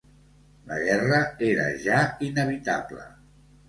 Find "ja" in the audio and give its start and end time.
1.87-2.03